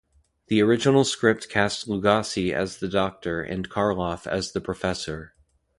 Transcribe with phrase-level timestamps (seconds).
[0.47, 5.35] The original script cast Lugosi as the doctor and Karloff as the professor.